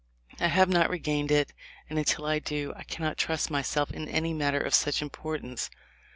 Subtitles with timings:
[0.39, 1.53] I have not regained it;
[1.87, 5.69] and until I do I cannot trust myself in any matter of much importance.